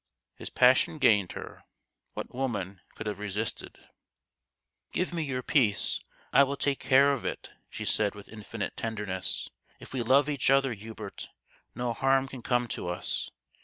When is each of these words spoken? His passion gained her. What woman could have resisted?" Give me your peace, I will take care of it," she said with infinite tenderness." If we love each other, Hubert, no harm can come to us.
His 0.35 0.49
passion 0.49 0.97
gained 0.97 1.33
her. 1.33 1.63
What 2.13 2.33
woman 2.33 2.81
could 2.95 3.05
have 3.05 3.19
resisted?" 3.19 3.77
Give 4.93 5.13
me 5.13 5.21
your 5.21 5.43
peace, 5.43 5.99
I 6.33 6.43
will 6.43 6.57
take 6.57 6.79
care 6.79 7.13
of 7.13 7.23
it," 7.23 7.51
she 7.69 7.85
said 7.85 8.15
with 8.15 8.27
infinite 8.27 8.75
tenderness." 8.75 9.51
If 9.79 9.93
we 9.93 10.01
love 10.01 10.27
each 10.27 10.49
other, 10.49 10.73
Hubert, 10.73 11.29
no 11.75 11.93
harm 11.93 12.27
can 12.27 12.41
come 12.41 12.67
to 12.69 12.87
us. 12.87 13.29